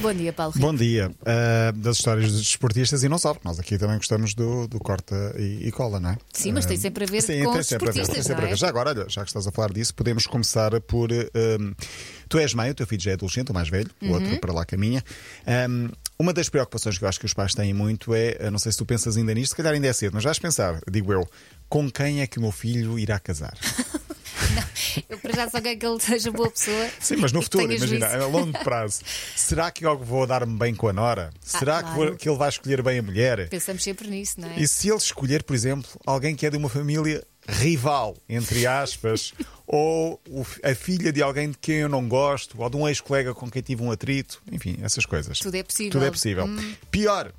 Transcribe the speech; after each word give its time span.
Bom 0.00 0.12
dia, 0.14 0.32
Paulo 0.32 0.52
Rico. 0.52 0.66
Bom 0.66 0.74
dia. 0.74 1.10
Uh, 1.22 1.72
das 1.78 1.96
histórias 1.96 2.32
dos 2.32 2.42
desportistas 2.42 3.02
e 3.02 3.08
não 3.08 3.18
só, 3.18 3.32
porque 3.34 3.46
nós 3.46 3.58
aqui 3.58 3.76
também 3.78 3.96
gostamos 3.96 4.34
do, 4.34 4.66
do 4.66 4.78
corta 4.78 5.34
e, 5.38 5.68
e 5.68 5.72
cola, 5.72 5.98
não 6.00 6.10
é? 6.10 6.18
Sim, 6.32 6.52
mas 6.52 6.66
tem 6.66 6.76
sempre 6.76 7.04
a 7.04 7.06
ver 7.06 7.22
Sim, 7.22 7.44
com 7.44 7.52
tem 7.52 7.60
os 7.60 7.66
sempre 7.66 7.88
a 7.88 7.92
ver, 7.92 7.94
tem 7.94 8.02
desportistas, 8.02 8.26
sempre 8.26 8.42
não 8.42 8.42
a 8.42 8.46
é? 8.46 8.50
ver. 8.54 8.58
Já 8.58 8.68
agora, 8.68 8.90
olha, 8.90 9.06
já 9.08 9.22
que 9.22 9.28
estás 9.28 9.46
a 9.46 9.52
falar 9.52 9.72
disso, 9.72 9.94
podemos 9.94 10.26
começar 10.26 10.80
por. 10.82 11.10
um, 11.12 11.74
tu 12.28 12.38
és 12.38 12.52
mãe, 12.54 12.70
o 12.70 12.74
teu 12.74 12.86
filho 12.86 13.02
já 13.02 13.10
é 13.10 13.14
adolescente, 13.14 13.50
o 13.50 13.54
mais 13.54 13.68
velho, 13.68 13.90
o 14.00 14.06
Uhum. 14.06 14.12
outro 14.12 14.40
para 14.40 14.52
lá 14.52 14.64
caminha. 14.64 15.02
Um, 15.68 15.88
uma 16.18 16.32
das 16.32 16.48
preocupações 16.48 16.96
que 16.96 17.04
eu 17.04 17.08
acho 17.08 17.20
que 17.20 17.26
os 17.26 17.34
pais 17.34 17.54
têm 17.54 17.74
muito 17.74 18.14
é, 18.14 18.36
eu 18.40 18.50
não 18.50 18.58
sei 18.58 18.72
se 18.72 18.78
tu 18.78 18.86
pensas 18.86 19.16
ainda 19.16 19.34
nisto, 19.34 19.50
se 19.50 19.56
calhar 19.56 19.74
ainda 19.74 19.86
é 19.86 19.92
cedo, 19.92 20.14
mas 20.14 20.24
vais 20.24 20.38
pensar, 20.38 20.80
digo 20.90 21.12
eu, 21.12 21.28
com 21.68 21.90
quem 21.90 22.22
é 22.22 22.26
que 22.26 22.38
o 22.38 22.42
meu 22.42 22.52
filho 22.52 22.98
irá 22.98 23.18
casar? 23.18 23.54
Eu 25.08 25.18
para 25.18 25.25
já 25.36 25.48
só 25.48 25.60
quero 25.60 25.78
que 25.78 25.86
ele 25.86 26.00
seja 26.00 26.30
boa 26.32 26.50
pessoa. 26.50 26.90
Sim, 26.98 27.16
mas 27.16 27.30
no 27.32 27.38
que 27.40 27.44
futuro, 27.44 27.72
imagina, 27.72 28.06
a 28.08 28.26
longo 28.26 28.58
prazo. 28.64 29.00
Será 29.36 29.70
que 29.70 29.86
eu 29.86 29.96
vou 29.98 30.26
dar-me 30.26 30.58
bem 30.58 30.74
com 30.74 30.88
a 30.88 30.92
Nora? 30.92 31.30
Será 31.40 31.82
que, 31.82 31.88
Ah, 31.90 31.94
claro. 31.94 32.10
vou- 32.10 32.16
que 32.16 32.28
ele 32.28 32.36
vai 32.38 32.48
escolher 32.48 32.82
bem 32.82 32.98
a 32.98 33.02
mulher? 33.02 33.48
Pensamos 33.48 33.82
sempre 33.84 34.08
nisso, 34.08 34.40
não 34.40 34.48
é? 34.50 34.58
E 34.60 34.66
se 34.66 34.88
ele 34.88 34.96
escolher, 34.96 35.42
por 35.44 35.54
exemplo, 35.54 35.88
alguém 36.04 36.34
que 36.34 36.44
é 36.46 36.50
de 36.50 36.56
uma 36.56 36.68
família 36.68 37.24
rival, 37.48 38.16
entre 38.28 38.66
aspas, 38.66 39.32
ou 39.66 40.20
a 40.64 40.74
filha 40.74 41.12
de 41.12 41.22
alguém 41.22 41.50
de 41.50 41.58
quem 41.58 41.76
eu 41.76 41.88
não 41.88 42.08
gosto, 42.08 42.60
ou 42.60 42.68
de 42.68 42.76
um 42.76 42.88
ex-colega 42.88 43.32
com 43.34 43.48
quem 43.50 43.62
tive 43.62 43.82
um 43.82 43.90
atrito, 43.92 44.42
enfim, 44.50 44.76
essas 44.82 45.06
coisas. 45.06 45.38
Tudo 45.38 45.54
é 45.56 45.62
possível. 45.62 45.92
Tudo 45.92 46.04
é 46.06 46.10
possível. 46.10 46.48
Pior, 46.90 47.32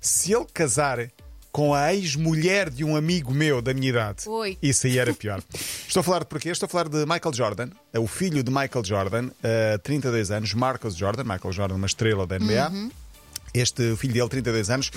se 0.00 0.32
ele 0.34 0.46
casar 0.52 1.10
com 1.58 1.74
a 1.74 1.92
ex-mulher 1.92 2.70
de 2.70 2.84
um 2.84 2.94
amigo 2.94 3.34
meu 3.34 3.60
da 3.60 3.74
minha 3.74 3.88
idade, 3.88 4.28
Oi. 4.28 4.56
isso 4.62 4.86
aí 4.86 4.96
era 4.96 5.12
pior. 5.12 5.42
Estou 5.88 6.02
a 6.02 6.04
falar 6.04 6.20
de 6.20 6.26
porquê? 6.26 6.50
Estou 6.50 6.68
a 6.68 6.70
falar 6.70 6.88
de 6.88 6.98
Michael 6.98 7.34
Jordan, 7.34 7.70
o 7.96 8.06
filho 8.06 8.44
de 8.44 8.48
Michael 8.52 8.84
Jordan, 8.84 9.30
eh, 9.42 9.76
32 9.78 10.30
anos, 10.30 10.54
Marcus 10.54 10.94
Jordan, 10.94 11.24
Michael 11.24 11.52
Jordan, 11.52 11.74
uma 11.74 11.88
estrela 11.88 12.28
da 12.28 12.38
NBA. 12.38 12.70
Este 13.54 13.96
filho 13.96 14.12
dele, 14.14 14.28
32 14.28 14.70
anos, 14.70 14.90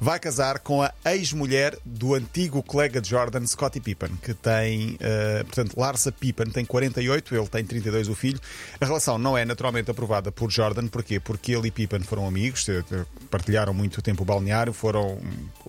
vai 0.00 0.18
casar 0.18 0.58
com 0.60 0.82
a 0.82 0.92
ex-mulher 1.06 1.76
do 1.84 2.14
antigo 2.14 2.62
colega 2.62 3.00
de 3.00 3.10
Jordan, 3.10 3.46
Scottie 3.46 3.80
Pippen, 3.80 4.10
que 4.22 4.34
tem, 4.34 4.96
eh, 5.00 5.42
portanto, 5.44 5.78
Larsa 5.78 6.10
Pippen 6.12 6.46
tem 6.50 6.64
48, 6.64 7.34
ele 7.34 7.46
tem 7.48 7.64
32, 7.64 8.08
o 8.08 8.14
filho. 8.14 8.40
A 8.80 8.84
relação 8.84 9.18
não 9.18 9.36
é 9.36 9.44
naturalmente 9.44 9.90
aprovada 9.90 10.30
por 10.32 10.50
Jordan, 10.50 10.86
porquê? 10.88 11.20
Porque 11.20 11.52
ele 11.54 11.68
e 11.68 11.70
Pippen 11.70 12.00
foram 12.00 12.26
amigos, 12.26 12.68
eh, 12.68 12.82
eh, 12.92 13.04
partilharam 13.30 13.74
muito 13.74 14.00
tempo 14.00 14.22
o 14.22 14.24
balneário, 14.26 14.72
foram 14.72 15.18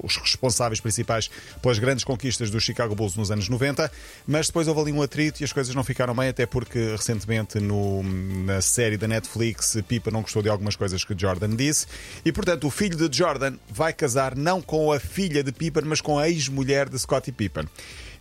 os 0.01 0.15
responsáveis 0.17 0.79
principais 0.79 1.29
pelas 1.61 1.77
grandes 1.79 2.03
conquistas 2.03 2.49
do 2.49 2.59
Chicago 2.59 2.95
Bulls 2.95 3.15
nos 3.15 3.31
anos 3.31 3.49
90, 3.49 3.91
mas 4.25 4.47
depois 4.47 4.67
houve 4.67 4.81
ali 4.81 4.91
um 4.91 5.01
atrito 5.01 5.41
e 5.41 5.43
as 5.43 5.51
coisas 5.53 5.73
não 5.75 5.83
ficaram 5.83 6.15
bem, 6.15 6.29
até 6.29 6.45
porque 6.45 6.79
recentemente 6.95 7.59
no- 7.59 8.03
na 8.45 8.61
série 8.61 8.97
da 8.97 9.07
Netflix, 9.07 9.77
Pippen 9.87 10.13
não 10.13 10.21
gostou 10.21 10.41
de 10.41 10.49
algumas 10.49 10.75
coisas 10.75 11.03
que 11.03 11.13
Jordan 11.17 11.55
disse. 11.55 11.85
E 12.29 12.31
portanto, 12.31 12.67
o 12.67 12.69
filho 12.69 13.09
de 13.09 13.17
Jordan 13.17 13.55
vai 13.71 13.91
casar 13.91 14.35
não 14.35 14.61
com 14.61 14.93
a 14.93 14.99
filha 14.99 15.43
de 15.43 15.51
Pippen, 15.51 15.81
mas 15.83 15.99
com 15.99 16.19
a 16.19 16.29
ex-mulher 16.29 16.87
de 16.87 16.99
Scottie 16.99 17.31
Pippen. 17.31 17.65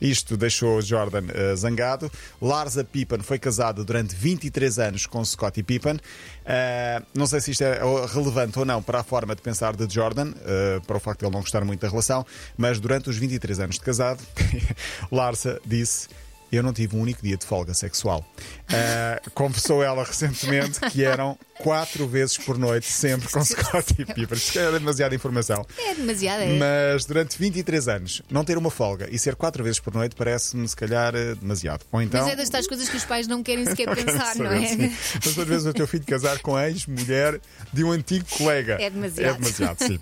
Isto 0.01 0.35
deixou 0.35 0.81
Jordan 0.81 1.27
eh, 1.29 1.55
zangado. 1.55 2.11
Larsa 2.41 2.83
Pippen 2.83 3.19
foi 3.19 3.39
casada 3.39 3.85
durante 3.85 4.17
23 4.17 4.79
anos 4.79 5.05
com 5.05 5.23
Scottie 5.23 5.63
Pippen. 5.63 6.01
Eh, 6.47 7.03
não 7.13 7.27
sei 7.27 7.43
se 7.43 7.51
isto 7.51 7.65
é 7.65 7.81
relevante 8.11 8.59
ou 8.59 8.65
não 8.65 8.83
para 8.83 9.01
a 9.01 9.05
forma 9.05 9.37
de 9.37 9.43
pensar 9.43 9.77
de 9.77 9.87
Jordan, 9.95 10.33
eh, 10.43 10.81
para 10.87 10.97
o 10.97 11.01
facto 11.01 11.21
de 11.21 11.27
ele 11.27 11.35
não 11.35 11.43
gostar 11.43 11.63
muito 11.63 11.81
da 11.81 11.89
relação, 11.91 12.25
mas 12.57 12.81
durante 12.81 13.11
os 13.11 13.19
23 13.19 13.61
anos 13.61 13.75
de 13.75 13.83
casado, 13.83 14.25
Larsa 15.13 15.61
disse. 15.67 16.09
Eu 16.51 16.63
não 16.63 16.73
tive 16.73 16.97
um 16.97 17.01
único 17.03 17.23
dia 17.23 17.37
de 17.37 17.45
folga 17.45 17.75
sexual. 17.75 18.25
Eh, 18.73 19.21
confessou 19.35 19.83
ela 19.83 20.03
recentemente 20.03 20.81
que 20.91 21.05
eram 21.05 21.39
quatro 21.59 22.07
vezes 22.07 22.39
por 22.39 22.57
noite, 22.57 22.87
sempre 22.87 23.29
com 23.29 23.45
Scottie 23.45 24.05
Pippen. 24.07 24.37
Isto 24.39 24.59
é 24.59 24.73
demasiada 24.73 25.15
informação. 25.15 25.67
É 25.79 25.95
demasiado, 25.95 26.43
é. 26.43 26.59
Mas 26.59 27.05
durante 27.05 27.39
23 27.39 27.89
anos, 27.89 28.23
não 28.31 28.45
ter 28.45 28.57
uma 28.57 28.71
folga 28.71 29.09
e 29.11 29.19
ser 29.19 29.35
quatro 29.37 29.63
vezes 29.63 29.79
por 29.81 29.93
noite 29.93 30.17
parece-me, 30.17 30.67
se 30.67 30.77
calhar, 30.77 31.15
eh, 31.15 31.35
demasiado. 31.35 31.85
Ou 31.93 32.01
então. 32.01 32.23
Mas 32.23 32.33
é 32.33 32.37
das 32.37 32.49
tais 32.49 32.67
coisas 32.67 32.89
que 32.89 32.97
os 32.97 33.05
pais 33.05 33.27
não 33.27 33.43
querem 33.43 33.65
sequer 33.69 33.95
pensar, 33.95 34.37
não 34.37 34.51
é? 34.51 34.67
Sim. 34.67 34.97
Mas 35.25 35.39
às 35.39 35.47
vezes 35.47 35.67
o 35.67 35.73
teu 35.75 35.87
filho 35.87 36.05
casar 36.07 36.39
com 36.39 36.57
a 36.57 36.69
ex-mulher 36.69 37.41
de 37.73 37.85
um 37.85 37.93
antigo 37.93 38.25
colega. 38.37 38.79
É 38.81 38.89
demasiado. 38.89 39.35
É 39.35 39.39
demasiado, 39.39 39.79
sim. 39.85 39.99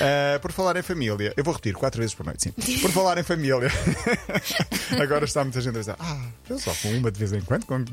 Eh, 0.00 0.38
por 0.40 0.52
falar 0.52 0.76
em 0.76 0.82
família, 0.82 1.32
eu 1.36 1.42
vou 1.42 1.52
repetir 1.52 1.74
quatro 1.74 2.00
vezes 2.00 2.14
por 2.14 2.24
noite, 2.24 2.44
sim. 2.44 2.78
Por 2.80 2.90
falar 2.92 3.18
em 3.18 3.22
família, 3.24 3.70
agora 5.00 5.24
está 5.24 5.42
muita 5.42 5.60
gente 5.60 5.79
Ah, 5.88 6.26
eu 6.48 6.58
só 6.58 6.74
com 6.74 6.88
uma 6.90 7.10
de 7.10 7.18
vez 7.18 7.32
em 7.32 7.40
quando. 7.40 7.66
Quando... 7.66 7.92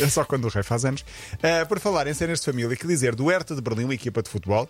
É 0.00 0.08
só 0.08 0.24
quando 0.24 0.44
o 0.44 0.48
rei 0.48 0.62
faz 0.62 0.84
anos. 0.84 1.04
Eh, 1.42 1.64
por 1.64 1.78
falar 1.80 2.06
em 2.06 2.14
cenas 2.14 2.40
de 2.40 2.44
família, 2.44 2.76
que 2.76 2.86
dizer 2.86 3.14
do 3.14 3.26
Hertha 3.28 3.54
de 3.54 3.60
Berlim, 3.60 3.84
uma 3.84 3.94
equipa 3.94 4.22
de 4.22 4.30
futebol. 4.30 4.68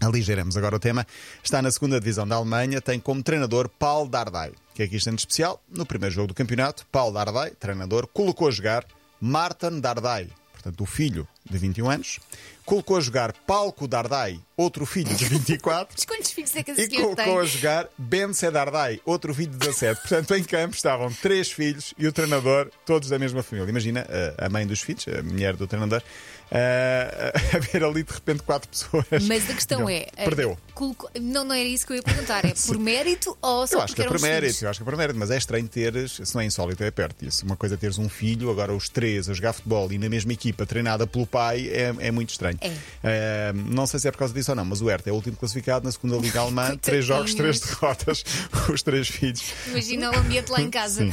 Aligeremos 0.00 0.56
agora 0.56 0.76
o 0.76 0.78
tema. 0.78 1.06
Está 1.42 1.60
na 1.60 1.70
segunda 1.70 1.98
divisão 1.98 2.26
da 2.26 2.36
Alemanha, 2.36 2.80
tem 2.80 3.00
como 3.00 3.22
treinador 3.22 3.68
Paul 3.68 4.08
Dardai. 4.08 4.52
Que 4.74 4.82
é 4.84 4.86
tem 4.86 5.16
de 5.16 5.22
especial? 5.22 5.60
No 5.68 5.84
primeiro 5.84 6.14
jogo 6.14 6.28
do 6.28 6.34
campeonato, 6.34 6.86
Paul 6.92 7.12
Dardai, 7.12 7.50
treinador, 7.50 8.06
colocou 8.06 8.46
a 8.46 8.50
jogar 8.50 8.86
Martin 9.20 9.80
Dardai, 9.80 10.28
portanto 10.52 10.80
o 10.80 10.86
filho 10.86 11.26
de 11.44 11.58
21 11.58 11.90
anos, 11.90 12.20
colocou 12.68 12.98
a 12.98 13.00
jogar 13.00 13.32
Palco 13.32 13.88
Dardai, 13.88 14.38
outro 14.56 14.84
filho 14.84 15.14
de 15.16 15.24
24, 15.24 15.94
Mas 15.96 16.04
quantos 16.04 16.30
filhos 16.32 16.54
é 16.54 16.62
que 16.62 16.70
esse 16.72 16.82
e 16.82 16.90
senhor 16.90 17.14
colocou 17.14 17.38
a 17.38 17.42
tem? 17.42 17.46
jogar 17.46 17.88
Ben 17.96 18.32
Sedardai, 18.34 19.00
outro 19.06 19.32
filho 19.34 19.52
de 19.52 19.56
17. 19.58 20.00
Portanto, 20.02 20.34
em 20.34 20.44
campo 20.44 20.74
estavam 20.74 21.10
três 21.12 21.50
filhos 21.50 21.94
e 21.96 22.06
o 22.06 22.12
treinador, 22.12 22.70
todos 22.84 23.08
da 23.08 23.18
mesma 23.18 23.42
família. 23.42 23.70
Imagina 23.70 24.06
a 24.36 24.48
mãe 24.50 24.66
dos 24.66 24.80
filhos, 24.82 25.06
a 25.08 25.22
mulher 25.22 25.56
do 25.56 25.66
treinador, 25.66 26.02
eh, 26.50 27.32
a 27.54 27.58
ver 27.58 27.84
ali 27.84 28.02
de 28.02 28.12
repente 28.12 28.42
quatro 28.42 28.68
pessoas. 28.68 29.06
Mas 29.26 29.48
a 29.50 29.54
questão 29.54 29.80
Não, 29.80 29.88
é. 29.88 30.06
Perdeu. 30.16 30.58
colocou- 30.74 31.10
Não, 31.20 31.44
não 31.44 31.54
era 31.54 31.68
isso 31.68 31.86
que 31.86 31.92
eu 31.92 31.96
ia 31.96 32.02
perguntar. 32.02 32.44
É 32.44 32.52
por 32.66 32.78
mérito 32.78 33.36
ou 33.40 33.66
só 33.66 33.76
Eu 33.76 33.82
acho 33.82 33.94
que 33.94 34.00
porque 34.00 34.02
é 34.02 34.04
eram 34.04 34.10
por 34.10 34.16
os 34.16 34.22
mérito, 34.22 34.40
filhos? 34.46 34.62
eu 34.62 34.70
acho 34.70 34.78
que 34.78 34.82
é 34.82 34.84
por 34.90 34.96
mérito, 34.96 35.18
mas 35.18 35.30
é 35.30 35.36
estranho 35.38 35.68
teres, 35.68 36.12
se 36.24 36.34
não 36.34 36.40
é 36.40 36.44
insólito, 36.46 36.82
é 36.82 36.90
perto 36.90 37.24
disso. 37.24 37.44
Uma 37.46 37.56
coisa 37.56 37.74
é 37.76 37.78
teres 37.78 37.98
um 37.98 38.08
filho, 38.08 38.50
agora 38.50 38.72
os 38.74 38.88
três 38.88 39.28
a 39.28 39.32
jogar 39.34 39.52
futebol 39.52 39.90
e 39.92 39.98
na 39.98 40.08
mesma 40.08 40.32
equipa 40.32 40.66
treinada 40.66 41.06
pelo 41.06 41.26
pai 41.26 41.68
é, 41.68 41.94
é 41.98 42.10
muito 42.10 42.30
estranho. 42.30 42.57
É. 42.60 42.72
Eh, 43.02 43.52
não 43.54 43.86
sei 43.86 44.00
se 44.00 44.08
é 44.08 44.10
por 44.10 44.18
causa 44.18 44.34
disso 44.34 44.50
ou 44.52 44.56
não, 44.56 44.64
mas 44.64 44.80
o 44.80 44.86
Hertha 44.88 45.10
é 45.10 45.12
o 45.12 45.16
último 45.16 45.36
classificado 45.36 45.84
na 45.84 45.92
segunda 45.92 46.16
Liga 46.16 46.40
Alemã, 46.40 46.76
três 46.80 47.04
jogos, 47.04 47.34
três 47.34 47.60
derrotas, 47.60 48.24
os 48.72 48.82
três 48.82 49.08
filhos. 49.08 49.42
Imagina 49.68 50.10
o 50.10 50.16
ambiente 50.18 50.50
lá 50.50 50.60
em 50.60 50.70
casa. 50.70 51.10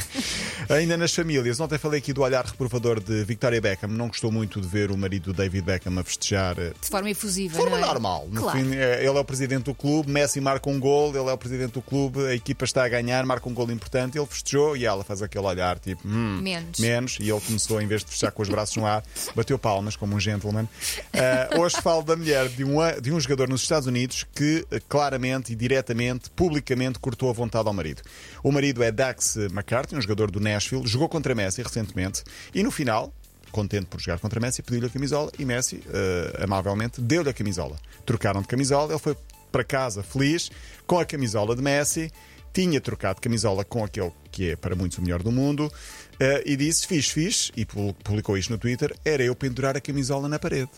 Ainda 0.68 0.96
nas 0.96 1.14
famílias, 1.14 1.58
ontem 1.60 1.78
falei 1.78 1.98
aqui 1.98 2.12
do 2.12 2.22
olhar 2.22 2.44
reprovador 2.44 3.00
de 3.00 3.24
Victoria 3.24 3.60
Beckham. 3.60 3.88
Não 3.90 4.08
gostou 4.08 4.30
muito 4.32 4.60
de 4.60 4.66
ver 4.68 4.90
o 4.90 4.96
marido 4.96 5.32
do 5.32 5.32
David 5.32 5.64
Beckham 5.64 5.98
a 5.98 6.04
festejar. 6.04 6.58
eh, 6.58 6.72
De 6.80 6.88
forma 6.88 7.10
efusiva. 7.10 7.54
De 7.54 7.60
forma 7.60 7.78
é? 7.78 7.80
normal. 7.80 8.28
No 8.30 8.40
Claro. 8.42 8.58
fim, 8.58 8.74
é, 8.74 8.98
ele 9.00 9.06
é 9.16 9.20
o 9.20 9.24
presidente 9.24 9.64
do 9.64 9.74
clube, 9.74 10.10
Messi 10.10 10.40
marca 10.40 10.68
um 10.68 10.78
gol, 10.80 11.10
ele 11.10 11.28
é 11.28 11.32
o 11.32 11.38
presidente 11.38 11.72
do 11.72 11.82
clube, 11.82 12.24
a 12.26 12.34
equipa 12.34 12.64
está 12.64 12.84
a 12.84 12.88
ganhar, 12.88 13.24
marca 13.24 13.48
um 13.48 13.54
gol 13.54 13.70
importante, 13.70 14.18
ele 14.18 14.26
festejou 14.26 14.76
e 14.76 14.84
ela 14.84 15.02
faz 15.04 15.22
aquele 15.22 15.44
olhar 15.46 15.78
tipo, 15.78 16.06
hum, 16.06 16.40
Menos. 16.42 16.78
menos. 16.78 17.16
E 17.20 17.28
ele 17.30 17.40
começou, 17.40 17.80
em 17.80 17.86
vez 17.86 18.02
de 18.02 18.08
festejar 18.10 18.32
com 18.32 18.42
os 18.42 18.48
braços 18.48 18.76
no 18.76 18.86
ar, 18.86 19.02
bateu 19.34 19.58
palmas 19.58 19.96
como 19.96 20.14
um 20.16 20.20
gentleman. 20.20 20.66
Ah, 21.36 21.60
hoje 21.60 21.76
falo 21.82 22.00
da 22.00 22.16
mulher 22.16 22.48
de 22.48 22.64
um, 22.64 22.76
de 23.02 23.12
um 23.12 23.20
jogador 23.20 23.46
nos 23.46 23.60
Estados 23.60 23.86
Unidos 23.86 24.24
que 24.34 24.66
eh, 24.70 24.80
claramente 24.88 25.52
e 25.52 25.54
diretamente, 25.54 26.30
publicamente, 26.30 26.98
cortou 26.98 27.28
a 27.28 27.32
vontade 27.34 27.68
ao 27.68 27.74
marido. 27.74 28.00
O 28.42 28.50
marido 28.50 28.82
é 28.82 28.90
Dax 28.90 29.36
McCarthy, 29.36 29.94
um 29.96 30.00
jogador 30.00 30.30
do 30.30 30.40
Nashville, 30.40 30.86
jogou 30.86 31.10
contra 31.10 31.34
Messi 31.34 31.62
recentemente 31.62 32.24
e 32.54 32.62
no 32.62 32.70
final. 32.70 33.12
Contente 33.52 33.84
por 33.84 34.00
jogar 34.00 34.18
contra 34.18 34.40
Messi, 34.40 34.62
pediu-lhe 34.62 34.86
a 34.86 34.88
camisola 34.88 35.30
e 35.38 35.44
Messi, 35.44 35.82
eh, 35.92 36.42
amavelmente, 36.42 37.02
deu-lhe 37.02 37.28
a 37.28 37.34
camisola. 37.34 37.76
Trocaram 38.06 38.40
de 38.40 38.48
camisola, 38.48 38.92
ele 38.92 38.98
foi 38.98 39.14
para 39.52 39.62
casa 39.62 40.02
feliz 40.02 40.50
com 40.86 40.98
a 40.98 41.04
camisola 41.04 41.54
de 41.54 41.60
Messi, 41.60 42.10
tinha 42.56 42.80
trocado 42.80 43.20
camisola 43.20 43.66
com 43.66 43.84
aquele 43.84 44.10
que 44.32 44.52
é 44.52 44.56
para 44.56 44.74
muitos 44.74 44.96
o 44.96 45.02
melhor 45.02 45.22
do 45.22 45.30
mundo 45.30 45.70
eh, 46.18 46.42
e 46.46 46.56
disse: 46.56 46.86
Fiz, 46.86 47.10
fiz, 47.10 47.52
e 47.54 47.66
pu- 47.66 47.92
publicou 48.02 48.38
isto 48.38 48.50
no 48.50 48.56
Twitter: 48.56 48.96
era 49.04 49.22
eu 49.22 49.34
pendurar 49.36 49.76
a 49.76 49.80
camisola 49.80 50.26
na 50.26 50.38
parede 50.38 50.70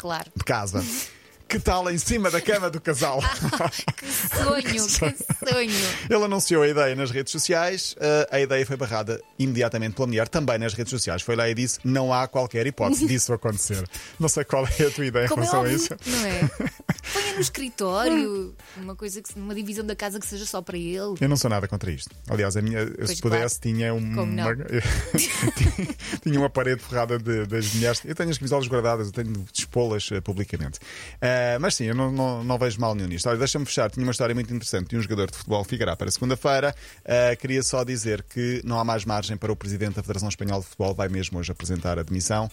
Claro. 0.00 0.30
de 0.34 0.44
casa. 0.44 0.82
Que 1.48 1.58
tal 1.58 1.90
em 1.90 1.96
cima 1.96 2.30
da 2.30 2.42
cama 2.42 2.68
do 2.68 2.78
casal? 2.78 3.20
Que 3.98 4.10
sonho, 4.36 4.62
que 4.62 4.78
sonho. 5.52 5.70
Ele 6.08 6.24
anunciou 6.24 6.62
a 6.62 6.68
ideia 6.68 6.94
nas 6.94 7.10
redes 7.10 7.32
sociais. 7.32 7.94
eh, 8.00 8.28
a 8.30 8.40
ideia 8.40 8.64
foi 8.64 8.76
barrada 8.76 9.20
imediatamente 9.38 9.94
pela 9.94 10.06
mulher, 10.06 10.28
também 10.28 10.58
nas 10.58 10.74
redes 10.74 10.90
sociais. 10.90 11.22
Foi 11.22 11.34
lá 11.36 11.48
e 11.48 11.54
disse: 11.54 11.78
não 11.84 12.12
há 12.12 12.26
qualquer 12.28 12.66
hipótese 12.66 13.06
disso 13.06 13.32
acontecer. 13.32 13.84
Não 14.18 14.28
sei 14.28 14.44
qual 14.44 14.66
é 14.66 14.84
a 14.84 14.90
tua 14.90 15.06
ideia 15.06 15.26
em 15.26 15.28
Como 15.28 15.42
é 15.42 15.46
relação 15.46 15.60
a 15.60 15.62
óbvio, 15.62 15.76
isso. 15.76 15.96
não 16.06 16.26
é? 16.26 16.50
Ponha 17.12 17.34
no 17.34 17.40
escritório 17.40 18.54
uma 18.76 18.94
coisa 18.94 19.22
que 19.22 19.38
numa 19.38 19.54
divisão 19.54 19.84
da 19.84 19.94
casa 19.96 20.18
que 20.18 20.26
seja 20.26 20.44
só 20.44 20.60
para 20.60 20.76
ele. 20.76 21.14
Eu 21.20 21.28
não 21.28 21.36
sou 21.36 21.48
nada 21.48 21.66
contra 21.68 21.90
isto. 21.90 22.10
Aliás, 22.28 22.56
a 22.56 22.62
minha, 22.62 22.86
Pois 22.86 23.10
se 23.10 23.22
pudesse, 23.22 23.60
tinha 23.60 23.90
Como 23.92 24.22
uma, 24.22 24.56
tinha 26.22 26.38
uma 26.38 26.50
parede 26.50 26.82
forrada 26.82 27.18
de, 27.18 27.46
das 27.46 27.72
mulheres. 27.74 28.02
Eu 28.04 28.14
tenho 28.14 28.30
as 28.30 28.38
camisolas 28.38 28.66
guardadas, 28.66 29.06
eu 29.08 29.12
tenho 29.12 29.46
expô-las 29.52 30.10
uh, 30.10 30.20
publicamente. 30.22 30.78
Uh, 30.78 31.58
mas 31.60 31.74
sim, 31.74 31.84
eu 31.84 31.94
não, 31.94 32.10
não, 32.10 32.44
não, 32.44 32.58
vejo 32.58 32.80
mal 32.80 32.94
nenhum 32.94 33.08
nisto. 33.08 33.28
Olha, 33.28 33.38
deixa-me 33.38 33.64
fechar. 33.64 33.87
Tinha 33.90 34.04
uma 34.04 34.12
história 34.12 34.34
muito 34.34 34.52
interessante 34.52 34.88
de 34.88 34.96
um 34.96 35.00
jogador 35.00 35.30
de 35.30 35.36
futebol 35.36 35.64
ficará 35.64 35.96
para 35.96 36.10
segunda-feira. 36.10 36.74
Uh, 37.00 37.36
queria 37.38 37.62
só 37.62 37.84
dizer 37.84 38.22
que 38.22 38.60
não 38.64 38.78
há 38.78 38.84
mais 38.84 39.04
margem 39.04 39.36
para 39.36 39.52
o 39.52 39.56
presidente 39.56 39.96
da 39.96 40.02
Federação 40.02 40.28
Espanhola 40.28 40.60
de 40.60 40.66
Futebol, 40.66 40.94
vai 40.94 41.08
mesmo 41.08 41.38
hoje 41.38 41.52
apresentar 41.52 41.98
a 41.98 42.02
demissão. 42.02 42.50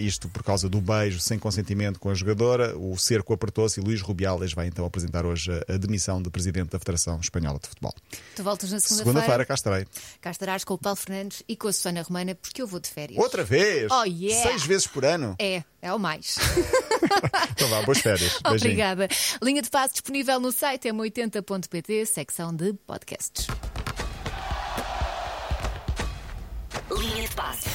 isto 0.00 0.28
por 0.28 0.42
causa 0.42 0.68
do 0.68 0.80
beijo 0.80 1.20
sem 1.20 1.38
consentimento 1.38 1.98
com 1.98 2.10
a 2.10 2.14
jogadora. 2.14 2.76
O 2.76 2.96
cerco 2.98 3.32
apertou-se 3.32 3.80
e 3.80 3.82
Luís 3.82 4.00
Rubiales 4.00 4.52
vai 4.52 4.66
então 4.66 4.84
apresentar 4.84 5.24
hoje 5.24 5.50
a 5.68 5.76
demissão 5.76 6.20
de 6.20 6.30
presidente 6.30 6.70
da 6.70 6.78
Federação 6.78 7.18
Espanhola 7.20 7.58
de 7.58 7.68
Futebol. 7.68 7.94
Tu 8.34 8.42
voltas 8.42 8.72
na 8.72 8.80
segunda-feira. 8.80 9.20
Segunda-feira 9.20 9.46
cá 9.46 9.54
estarei. 9.54 9.86
Cá 10.20 10.30
estarás 10.30 10.64
com 10.64 10.74
o 10.74 10.78
Paulo 10.78 10.96
Fernandes 10.96 11.42
e 11.48 11.56
com 11.56 11.68
a 11.68 11.72
Susana 11.72 12.02
Romana, 12.02 12.34
porque 12.34 12.62
eu 12.62 12.66
vou 12.66 12.80
de 12.80 12.88
férias. 12.88 13.22
Outra 13.22 13.44
vez? 13.44 13.90
Oh, 13.90 14.04
yeah. 14.04 14.50
Seis 14.50 14.64
vezes 14.64 14.86
por 14.86 15.04
ano? 15.04 15.34
É, 15.38 15.62
é 15.82 15.92
o 15.92 15.98
mais. 15.98 16.36
então 17.52 17.68
vá, 17.68 17.82
boas 17.82 17.98
férias. 17.98 18.38
Obrigada. 18.44 19.08
Linha 19.42 19.62
de 19.62 19.70
passe 19.70 19.94
disponível 19.94 20.38
no 20.40 20.52
site 20.52 20.88
m80.pt, 20.88 22.06
secção 22.06 22.54
de 22.54 22.72
podcasts. 22.86 23.46
Linha 26.90 27.28
de 27.28 27.34
passe. 27.34 27.70